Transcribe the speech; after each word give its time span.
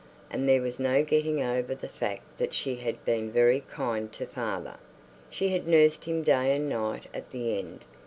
And 0.31 0.49
there 0.49 0.63
was 0.63 0.79
no 0.79 1.03
getting 1.03 1.43
over 1.43 1.75
the 1.75 1.87
fact 1.87 2.23
that 2.39 2.55
she 2.55 2.77
had 2.77 3.05
been 3.05 3.31
very 3.31 3.59
kind 3.71 4.11
to 4.13 4.25
father. 4.25 4.77
She 5.29 5.49
had 5.49 5.67
nursed 5.67 6.05
him 6.05 6.23
day 6.23 6.55
and 6.55 6.67
night 6.67 7.05
at 7.13 7.29
the 7.29 7.59
end. 7.59 7.85